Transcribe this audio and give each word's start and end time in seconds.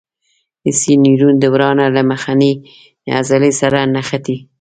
حسي 0.65 0.93
نیورون 1.03 1.35
د 1.39 1.45
ورانه 1.53 1.85
له 1.95 2.01
مخنۍ 2.11 2.53
عضلې 3.17 3.51
سره 3.61 3.77
نښتي. 3.93 4.37